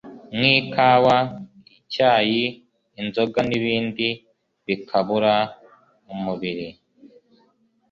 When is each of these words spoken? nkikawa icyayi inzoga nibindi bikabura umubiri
nkikawa 0.37 1.17
icyayi 1.77 2.43
inzoga 3.01 3.39
nibindi 3.47 4.07
bikabura 4.65 5.35
umubiri 6.13 6.67